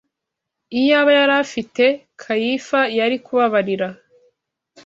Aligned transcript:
Iyaba 0.79 1.11
yari 1.19 1.33
afite, 1.43 1.83
Kayifa 2.21 2.79
yari 2.97 3.17
kubabarira 3.25 3.87